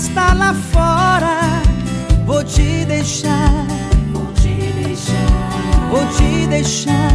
está 0.00 0.32
lá 0.32 0.54
fora. 0.54 1.62
Vou 2.24 2.42
te 2.42 2.84
deixar, 2.86 3.66
vou 4.12 4.26
te 4.34 4.54
deixar, 4.82 5.88
vou 5.90 6.06
te 6.16 6.46
deixar. 6.46 7.12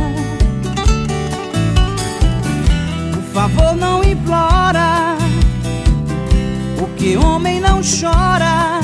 Por 3.12 3.24
favor, 3.34 3.76
não 3.76 4.04
implora. 4.04 5.18
O 6.80 6.88
que 6.96 7.18
homem 7.18 7.60
não 7.60 7.82
chora 7.82 8.80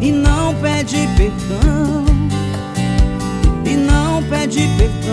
e 0.00 0.12
não 0.12 0.54
pede 0.56 1.08
perdão. 1.16 2.04
E 3.64 3.76
não 3.76 4.22
pede 4.24 4.68
perdão. 4.76 5.05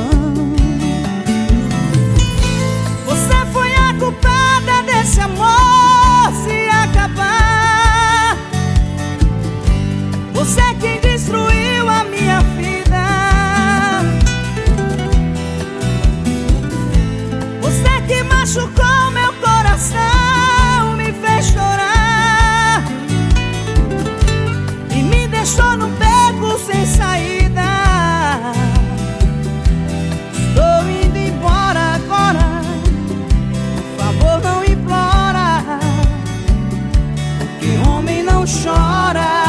machucou 18.54 19.12
meu 19.12 19.34
coração, 19.34 20.96
me 20.96 21.12
fez 21.12 21.48
chorar 21.48 22.84
e 24.92 25.02
me 25.02 25.28
deixou 25.28 25.76
no 25.76 25.88
beco 25.88 26.60
sem 26.60 26.86
saída. 26.86 27.64
Estou 30.34 30.88
indo 30.88 31.18
embora 31.18 31.96
agora, 31.96 32.62
por 33.98 34.04
favor 34.04 34.42
não 34.44 34.64
implora, 34.64 35.80
que 37.60 37.90
homem 37.90 38.22
não 38.22 38.46
chora. 38.46 39.43